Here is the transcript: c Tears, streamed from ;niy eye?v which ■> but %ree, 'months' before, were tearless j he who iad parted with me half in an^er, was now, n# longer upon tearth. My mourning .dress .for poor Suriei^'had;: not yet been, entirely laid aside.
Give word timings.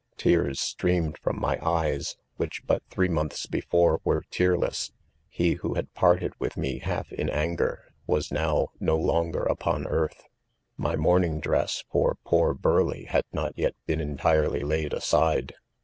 c 0.17 0.29
Tears, 0.31 0.59
streamed 0.59 1.19
from 1.19 1.39
;niy 1.39 1.59
eye?v 1.61 2.03
which 2.37 2.63
■> 2.63 2.65
but 2.65 2.81
%ree, 2.97 3.07
'months' 3.07 3.45
before, 3.45 4.01
were 4.03 4.23
tearless 4.31 4.87
j 4.87 4.93
he 5.29 5.53
who 5.53 5.75
iad 5.75 5.89
parted 5.93 6.33
with 6.39 6.57
me 6.57 6.79
half 6.79 7.11
in 7.13 7.27
an^er, 7.27 7.81
was 8.07 8.31
now, 8.31 8.69
n# 8.81 8.87
longer 8.87 9.43
upon 9.43 9.83
tearth. 9.83 10.23
My 10.75 10.95
mourning 10.95 11.39
.dress 11.39 11.83
.for 11.91 12.17
poor 12.25 12.55
Suriei^'had;: 12.55 13.25
not 13.31 13.53
yet 13.55 13.75
been, 13.85 14.01
entirely 14.01 14.61
laid 14.61 14.91
aside. 14.91 15.53